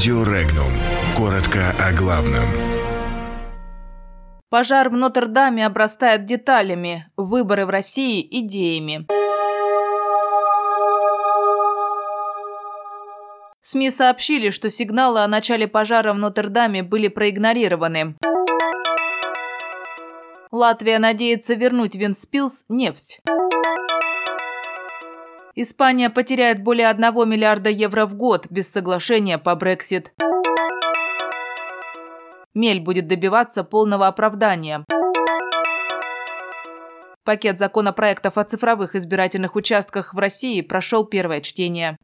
Радио 0.00 0.24
Регнум. 0.24 0.72
Коротко 1.14 1.74
о 1.78 1.92
главном. 1.92 2.46
Пожар 4.48 4.88
в 4.88 4.94
Нотр-Даме 4.94 5.66
обрастает 5.66 6.24
деталями, 6.24 7.10
выборы 7.18 7.66
в 7.66 7.68
России– 7.68 8.26
идеями. 8.30 9.06
СМИ 13.60 13.90
сообщили, 13.90 14.48
что 14.48 14.70
сигналы 14.70 15.20
о 15.20 15.28
начале 15.28 15.68
пожара 15.68 16.14
в 16.14 16.16
Нотр-Даме 16.16 16.82
были 16.82 17.08
проигнорированы. 17.08 18.14
Латвия 20.50 20.98
надеется 20.98 21.52
вернуть 21.52 21.94
Венспилс 21.94 22.64
нефть. 22.70 23.20
Испания 25.62 26.08
потеряет 26.08 26.62
более 26.62 26.88
1 26.88 27.28
миллиарда 27.28 27.68
евро 27.68 28.06
в 28.06 28.14
год 28.14 28.46
без 28.48 28.72
соглашения 28.72 29.36
по 29.36 29.54
Брексит. 29.54 30.10
Мель 32.54 32.80
будет 32.80 33.06
добиваться 33.08 33.62
полного 33.62 34.06
оправдания. 34.06 34.86
Пакет 37.26 37.58
законопроектов 37.58 38.38
о 38.38 38.44
цифровых 38.44 38.96
избирательных 38.96 39.54
участках 39.54 40.14
в 40.14 40.18
России 40.18 40.62
прошел 40.62 41.04
первое 41.04 41.42
чтение. 41.42 41.98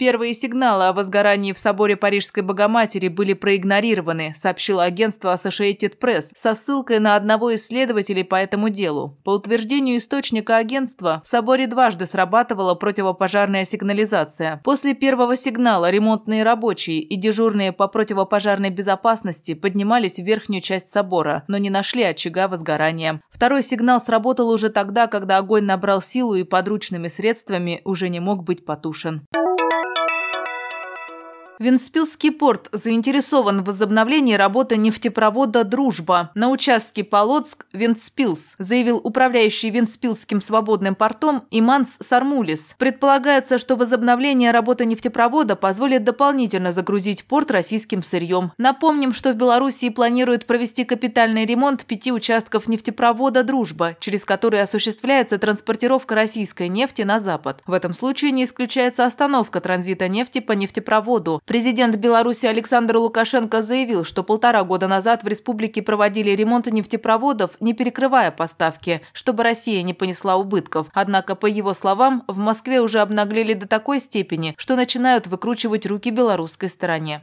Первые 0.00 0.32
сигналы 0.32 0.86
о 0.86 0.94
возгорании 0.94 1.52
в 1.52 1.58
соборе 1.58 1.94
Парижской 1.94 2.42
Богоматери 2.42 3.08
были 3.08 3.34
проигнорированы, 3.34 4.32
сообщило 4.34 4.82
агентство 4.82 5.34
Associated 5.34 5.98
Press 5.98 6.30
со 6.34 6.54
ссылкой 6.54 7.00
на 7.00 7.16
одного 7.16 7.50
из 7.50 7.66
следователей 7.66 8.24
по 8.24 8.36
этому 8.36 8.70
делу. 8.70 9.18
По 9.24 9.34
утверждению 9.34 9.98
источника 9.98 10.56
агентства, 10.56 11.20
в 11.22 11.26
соборе 11.26 11.66
дважды 11.66 12.06
срабатывала 12.06 12.74
противопожарная 12.74 13.66
сигнализация. 13.66 14.62
После 14.64 14.94
первого 14.94 15.36
сигнала 15.36 15.90
ремонтные 15.90 16.44
рабочие 16.44 17.00
и 17.00 17.16
дежурные 17.16 17.70
по 17.70 17.86
противопожарной 17.86 18.70
безопасности 18.70 19.52
поднимались 19.52 20.14
в 20.14 20.22
верхнюю 20.22 20.62
часть 20.62 20.88
собора, 20.88 21.44
но 21.46 21.58
не 21.58 21.68
нашли 21.68 22.04
очага 22.04 22.48
возгорания. 22.48 23.20
Второй 23.28 23.62
сигнал 23.62 24.00
сработал 24.00 24.48
уже 24.48 24.70
тогда, 24.70 25.08
когда 25.08 25.36
огонь 25.36 25.64
набрал 25.64 26.00
силу 26.00 26.36
и 26.36 26.44
подручными 26.44 27.08
средствами 27.08 27.82
уже 27.84 28.08
не 28.08 28.20
мог 28.20 28.44
быть 28.44 28.64
потушен. 28.64 29.26
Венспилский 31.60 32.32
порт 32.32 32.70
заинтересован 32.72 33.60
в 33.60 33.66
возобновлении 33.66 34.32
работы 34.32 34.78
нефтепровода 34.78 35.62
«Дружба» 35.62 36.30
на 36.34 36.48
участке 36.48 37.02
Полоцк-Вентспилс, 37.02 38.54
заявил 38.56 38.98
управляющий 39.04 39.68
Венспилским 39.68 40.40
свободным 40.40 40.94
портом 40.94 41.44
Иманс 41.50 41.98
Сармулис. 42.00 42.74
Предполагается, 42.78 43.58
что 43.58 43.76
возобновление 43.76 44.52
работы 44.52 44.86
нефтепровода 44.86 45.54
позволит 45.54 46.02
дополнительно 46.02 46.72
загрузить 46.72 47.26
порт 47.26 47.50
российским 47.50 48.02
сырьем. 48.02 48.52
Напомним, 48.56 49.12
что 49.12 49.34
в 49.34 49.36
Белоруссии 49.36 49.90
планируют 49.90 50.46
провести 50.46 50.84
капитальный 50.86 51.44
ремонт 51.44 51.84
пяти 51.84 52.10
участков 52.10 52.68
нефтепровода 52.68 53.44
«Дружба», 53.44 53.98
через 54.00 54.24
который 54.24 54.62
осуществляется 54.62 55.36
транспортировка 55.36 56.14
российской 56.14 56.68
нефти 56.68 57.02
на 57.02 57.20
Запад. 57.20 57.62
В 57.66 57.74
этом 57.74 57.92
случае 57.92 58.30
не 58.30 58.44
исключается 58.44 59.04
остановка 59.04 59.60
транзита 59.60 60.08
нефти 60.08 60.38
по 60.38 60.52
нефтепроводу, 60.52 61.42
Президент 61.50 61.96
Беларуси 61.96 62.46
Александр 62.46 62.98
Лукашенко 62.98 63.60
заявил, 63.64 64.04
что 64.04 64.22
полтора 64.22 64.62
года 64.62 64.86
назад 64.86 65.24
в 65.24 65.26
республике 65.26 65.82
проводили 65.82 66.30
ремонт 66.30 66.68
нефтепроводов, 66.68 67.56
не 67.58 67.74
перекрывая 67.74 68.30
поставки, 68.30 69.00
чтобы 69.12 69.42
Россия 69.42 69.82
не 69.82 69.92
понесла 69.92 70.36
убытков. 70.36 70.86
Однако, 70.92 71.34
по 71.34 71.46
его 71.46 71.74
словам, 71.74 72.22
в 72.28 72.38
Москве 72.38 72.80
уже 72.80 73.00
обнаглели 73.00 73.54
до 73.54 73.66
такой 73.66 73.98
степени, 73.98 74.54
что 74.58 74.76
начинают 74.76 75.26
выкручивать 75.26 75.86
руки 75.86 76.10
белорусской 76.10 76.68
стороне. 76.68 77.22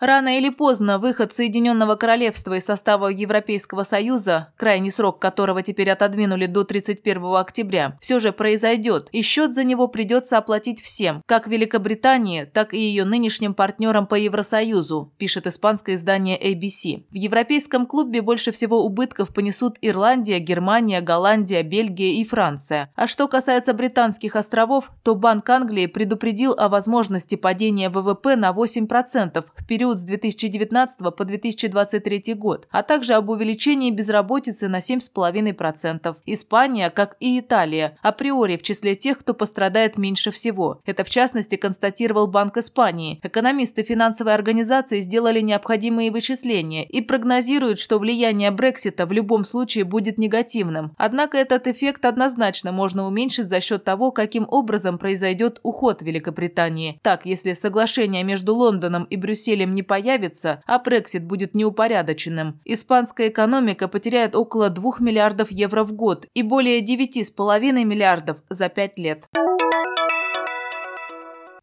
Рано 0.00 0.38
или 0.38 0.48
поздно 0.48 0.98
выход 0.98 1.34
Соединенного 1.34 1.94
Королевства 1.94 2.56
из 2.56 2.64
состава 2.64 3.08
Европейского 3.08 3.82
Союза, 3.82 4.50
крайний 4.56 4.90
срок 4.90 5.20
которого 5.20 5.62
теперь 5.62 5.90
отодвинули 5.90 6.46
до 6.46 6.64
31 6.64 7.36
октября, 7.36 7.98
все 8.00 8.18
же 8.18 8.32
произойдет, 8.32 9.10
и 9.12 9.20
счет 9.20 9.52
за 9.52 9.62
него 9.62 9.88
придется 9.88 10.38
оплатить 10.38 10.80
всем, 10.80 11.22
как 11.26 11.46
Великобритании, 11.46 12.44
так 12.44 12.72
и 12.72 12.78
ее 12.80 13.04
нынешним 13.04 13.52
партнерам 13.52 14.06
по 14.06 14.14
Евросоюзу, 14.14 15.12
пишет 15.18 15.46
испанское 15.46 15.96
издание 15.96 16.38
ABC. 16.38 17.04
В 17.10 17.14
европейском 17.14 17.84
клубе 17.84 18.22
больше 18.22 18.52
всего 18.52 18.82
убытков 18.82 19.34
понесут 19.34 19.76
Ирландия, 19.82 20.38
Германия, 20.38 21.02
Голландия, 21.02 21.62
Бельгия 21.62 22.14
и 22.14 22.24
Франция. 22.24 22.90
А 22.96 23.06
что 23.06 23.28
касается 23.28 23.74
британских 23.74 24.34
островов, 24.34 24.92
то 25.02 25.14
Банк 25.14 25.46
Англии 25.50 25.84
предупредил 25.84 26.54
о 26.56 26.70
возможности 26.70 27.34
падения 27.34 27.90
ВВП 27.90 28.36
на 28.36 28.52
8% 28.52 29.44
в 29.54 29.66
период 29.66 29.89
период 29.90 29.98
с 29.98 30.04
2019 30.04 31.14
по 31.14 31.24
2023 31.24 32.34
год, 32.34 32.68
а 32.70 32.82
также 32.82 33.14
об 33.14 33.30
увеличении 33.30 33.90
безработицы 33.90 34.68
на 34.68 34.78
7,5%. 34.78 36.16
Испания, 36.26 36.90
как 36.90 37.16
и 37.20 37.40
Италия, 37.40 37.98
априори 38.02 38.56
в 38.56 38.62
числе 38.62 38.94
тех, 38.94 39.18
кто 39.18 39.34
пострадает 39.34 39.98
меньше 39.98 40.30
всего. 40.30 40.80
Это 40.86 41.04
в 41.04 41.10
частности 41.10 41.56
констатировал 41.56 42.26
Банк 42.26 42.56
Испании. 42.56 43.20
Экономисты 43.22 43.82
финансовой 43.82 44.34
организации 44.34 45.00
сделали 45.00 45.40
необходимые 45.40 46.10
вычисления 46.10 46.84
и 46.84 47.00
прогнозируют, 47.00 47.78
что 47.78 47.98
влияние 47.98 48.50
Брексита 48.50 49.06
в 49.06 49.12
любом 49.12 49.44
случае 49.44 49.84
будет 49.84 50.18
негативным. 50.18 50.92
Однако 50.96 51.38
этот 51.38 51.66
эффект 51.66 52.04
однозначно 52.04 52.72
можно 52.72 53.06
уменьшить 53.06 53.48
за 53.48 53.60
счет 53.60 53.84
того, 53.84 54.10
каким 54.12 54.46
образом 54.48 54.98
произойдет 54.98 55.60
уход 55.62 56.02
Великобритании. 56.02 56.98
Так, 57.02 57.26
если 57.26 57.54
соглашение 57.54 58.24
между 58.24 58.54
Лондоном 58.54 59.04
и 59.04 59.16
Брюсселем 59.16 59.74
не 59.74 59.79
не 59.80 59.82
появится, 59.82 60.62
а 60.66 60.78
Брексит 60.78 61.24
будет 61.24 61.54
неупорядоченным, 61.54 62.60
испанская 62.66 63.28
экономика 63.28 63.88
потеряет 63.88 64.36
около 64.36 64.68
2 64.68 64.96
миллиардов 65.00 65.50
евро 65.50 65.84
в 65.84 65.92
год 65.92 66.26
и 66.34 66.42
более 66.42 66.80
9,5 66.80 67.84
миллиардов 67.84 68.38
за 68.50 68.68
5 68.68 68.98
лет. 68.98 69.24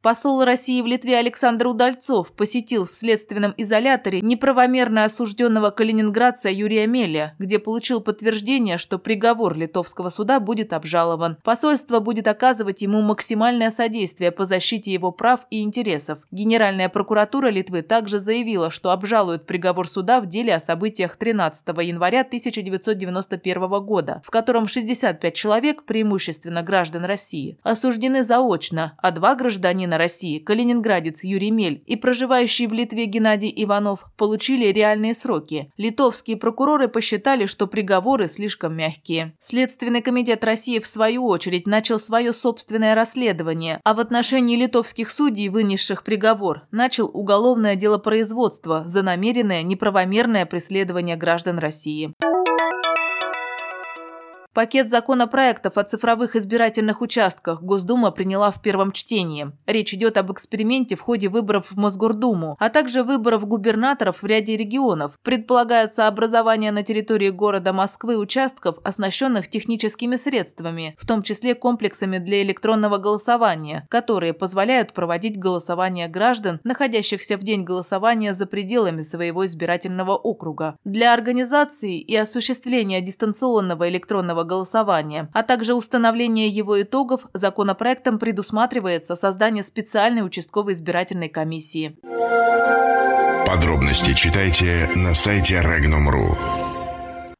Посол 0.07 0.45
России 0.45 0.81
в 0.81 0.85
Литве 0.85 1.17
Александр 1.17 1.67
Удальцов 1.67 2.31
посетил 2.31 2.85
в 2.85 2.93
следственном 2.93 3.53
изоляторе 3.57 4.21
неправомерно 4.21 5.03
осужденного 5.03 5.69
калининградца 5.69 6.47
Юрия 6.47 6.87
Меля, 6.87 7.35
где 7.39 7.59
получил 7.59 7.99
подтверждение, 7.99 8.77
что 8.77 8.99
приговор 8.99 9.57
литовского 9.57 10.09
суда 10.09 10.39
будет 10.39 10.71
обжалован. 10.71 11.35
Посольство 11.43 11.99
будет 11.99 12.29
оказывать 12.29 12.81
ему 12.81 13.01
максимальное 13.01 13.69
содействие 13.69 14.31
по 14.31 14.45
защите 14.45 14.93
его 14.93 15.11
прав 15.11 15.41
и 15.49 15.61
интересов. 15.61 16.19
Генеральная 16.31 16.87
прокуратура 16.87 17.47
Литвы 17.49 17.81
также 17.81 18.17
заявила, 18.17 18.71
что 18.71 18.91
обжалует 18.91 19.45
приговор 19.45 19.89
суда 19.89 20.21
в 20.21 20.25
деле 20.25 20.55
о 20.55 20.61
событиях 20.61 21.17
13 21.17 21.67
января 21.83 22.21
1991 22.21 23.59
года, 23.83 24.21
в 24.23 24.31
котором 24.31 24.69
65 24.69 25.33
человек, 25.33 25.83
преимущественно 25.83 26.63
граждан 26.63 27.03
России, 27.03 27.59
осуждены 27.61 28.23
заочно, 28.23 28.93
а 28.99 29.11
два 29.11 29.35
гражданина 29.35 29.96
России, 29.97 30.39
калининградец 30.39 31.23
Юрий 31.23 31.51
Мель 31.51 31.83
и 31.85 31.95
проживающий 31.95 32.67
в 32.67 32.73
Литве 32.73 33.05
Геннадий 33.05 33.53
Иванов 33.55 34.05
получили 34.17 34.67
реальные 34.67 35.13
сроки. 35.13 35.71
Литовские 35.77 36.37
прокуроры 36.37 36.87
посчитали, 36.87 37.45
что 37.45 37.67
приговоры 37.67 38.27
слишком 38.27 38.75
мягкие. 38.75 39.33
Следственный 39.39 40.01
комитет 40.01 40.43
России, 40.43 40.79
в 40.79 40.87
свою 40.87 41.25
очередь, 41.25 41.67
начал 41.67 41.99
свое 41.99 42.33
собственное 42.33 42.95
расследование, 42.95 43.79
а 43.83 43.93
в 43.93 43.99
отношении 43.99 44.55
литовских 44.55 45.11
судей, 45.11 45.49
вынесших 45.49 46.03
приговор, 46.03 46.67
начал 46.71 47.09
уголовное 47.13 47.75
дело 47.75 47.97
производства 47.97 48.83
за 48.85 49.03
намеренное 49.03 49.63
неправомерное 49.63 50.45
преследование 50.45 51.15
граждан 51.15 51.57
России. 51.57 52.13
Пакет 54.57 54.89
законопроектов 54.89 55.77
о 55.77 55.83
цифровых 55.83 56.35
избирательных 56.35 57.01
участках 57.01 57.61
Госдума 57.61 58.09
приняла 58.09 58.49
в 58.49 58.59
первом 58.59 58.91
чтении. 58.91 59.51
Речь 59.67 59.93
идет 59.93 60.17
об 60.17 60.31
эксперименте 60.31 60.95
в 60.95 61.01
ходе 61.01 61.29
выборов 61.29 61.69
в 61.69 61.77
Мосгордуму, 61.77 62.57
а 62.59 62.69
также 62.69 63.03
выборов 63.03 63.47
губернаторов 63.47 64.23
в 64.23 64.25
ряде 64.25 64.57
регионов. 64.57 65.13
Предполагается 65.21 66.07
образование 66.07 66.71
на 66.71 66.81
территории 66.81 67.29
города 67.29 67.71
Москвы 67.71 68.17
участков, 68.17 68.79
оснащенных 68.83 69.47
техническими 69.47 70.15
средствами, 70.15 70.95
в 70.97 71.05
том 71.05 71.21
числе 71.21 71.53
комплексами 71.53 72.17
для 72.17 72.41
электронного 72.41 72.97
голосования, 72.97 73.85
которые 73.91 74.33
позволяют 74.33 74.91
проводить 74.91 75.37
голосование 75.37 76.07
граждан, 76.07 76.59
находящихся 76.63 77.37
в 77.37 77.43
день 77.43 77.63
голосования 77.63 78.33
за 78.33 78.47
пределами 78.47 79.01
своего 79.01 79.45
избирательного 79.45 80.15
округа. 80.15 80.79
Для 80.83 81.13
организации 81.13 81.99
и 81.99 82.15
осуществления 82.15 83.01
дистанционного 83.01 83.87
электронного 83.87 84.46
голосования, 84.47 85.29
а 85.33 85.43
также 85.43 85.75
установление 85.75 86.47
его 86.47 86.81
итогов, 86.81 87.27
законопроектом 87.33 88.17
предусматривается 88.17 89.15
создание 89.15 89.63
специальной 89.63 90.25
участковой 90.25 90.73
избирательной 90.73 91.29
комиссии. 91.29 91.97
Подробности 93.45 94.13
читайте 94.13 94.89
на 94.95 95.13
сайте 95.13 95.55
Regnum.ru. 95.61 96.66